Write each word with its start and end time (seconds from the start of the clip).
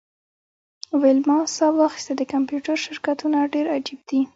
ویلما 1.01 1.39
ساه 1.55 1.71
واخیسته 1.79 2.13
د 2.17 2.21
کمپیوټر 2.33 2.75
شرکتونه 2.85 3.37
ډیر 3.53 3.65
عجیب 3.77 3.99
دي 4.09 4.21